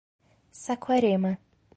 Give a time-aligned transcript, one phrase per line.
[0.61, 1.37] Saquarema